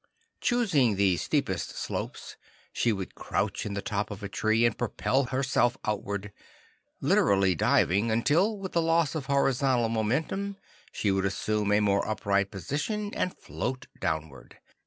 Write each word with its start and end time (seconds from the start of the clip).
Choosing 0.39 0.95
the 0.95 1.17
steepest 1.17 1.75
slopes, 1.75 2.35
she 2.73 2.91
would 2.91 3.13
crouch 3.13 3.67
in 3.67 3.75
the 3.75 3.83
top 3.83 4.09
of 4.09 4.23
a 4.23 4.27
tree, 4.27 4.65
and 4.65 4.75
propel 4.75 5.25
herself 5.25 5.77
outward, 5.85 6.33
literally 7.01 7.53
diving 7.53 8.09
until, 8.09 8.57
with 8.57 8.71
the 8.71 8.81
loss 8.81 9.13
of 9.13 9.27
horizontal 9.27 9.89
momentum, 9.89 10.57
she 10.91 11.11
would 11.11 11.23
assume 11.25 11.71
a 11.71 11.81
more 11.81 12.07
upright 12.07 12.49
position 12.49 13.13
and 13.13 13.37
float 13.37 13.85
downward. 13.99 14.57